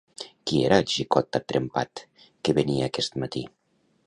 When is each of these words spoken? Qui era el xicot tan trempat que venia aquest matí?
Qui 0.51 0.61
era 0.69 0.79
el 0.83 0.87
xicot 0.93 1.29
tan 1.37 1.45
trempat 1.53 2.03
que 2.49 2.57
venia 2.63 2.89
aquest 2.93 3.23
matí? 3.27 3.47